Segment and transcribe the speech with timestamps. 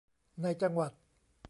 [0.41, 0.91] ในจังหวัด